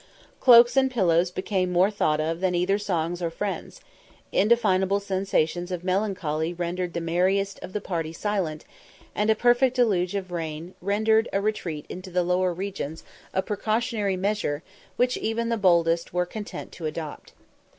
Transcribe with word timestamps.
Cloaks 0.39 0.75
and 0.75 0.89
pillows 0.89 1.29
became 1.29 1.71
more 1.71 1.91
thought 1.91 2.19
of 2.19 2.39
than 2.39 2.55
either 2.55 2.79
songs 2.79 3.21
or 3.21 3.29
friends; 3.29 3.81
indefinable 4.31 4.99
sensations 4.99 5.71
of 5.71 5.83
melancholy 5.83 6.55
rendered 6.55 6.93
the 6.93 6.99
merriest 6.99 7.59
of 7.61 7.71
the 7.71 7.81
party 7.81 8.11
silent, 8.11 8.65
and 9.13 9.29
a 9.29 9.35
perfect 9.35 9.75
deluge 9.75 10.15
of 10.15 10.31
rain 10.31 10.73
rendered 10.81 11.29
a 11.31 11.39
retreat 11.39 11.85
into 11.87 12.09
the 12.09 12.23
lower 12.23 12.51
regions 12.51 13.03
a 13.31 13.43
precautionary 13.43 14.17
measure 14.17 14.63
which 14.95 15.17
even 15.17 15.49
the 15.49 15.55
boldest 15.55 16.11
were 16.11 16.25
content 16.25 16.71
to 16.71 16.87
adopt. 16.87 17.33